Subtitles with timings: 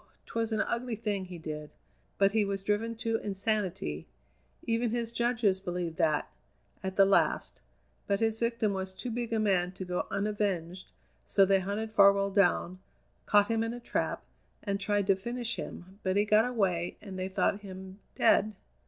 [0.25, 1.69] 'twas an ugly thing he did;
[2.17, 4.07] but he was driven to insanity
[4.63, 6.27] even his judges believed that
[6.81, 7.61] at the last;
[8.07, 10.89] but his victim was too big a man to go unavenged,
[11.27, 12.79] so they hunted Farwell down,
[13.27, 14.23] caught him in a trap,
[14.63, 18.55] and tried to finish him, but he got away and they thought him dead."